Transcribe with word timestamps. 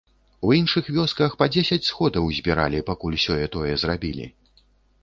У 0.47 0.53
іншых 0.59 0.87
вёсках 0.95 1.35
па 1.41 1.45
дзесяць 1.57 1.87
сходаў 1.89 2.33
збіралі, 2.39 2.85
пакуль 2.89 3.21
сёе-тое 3.27 3.73
зрабілі. 3.85 4.25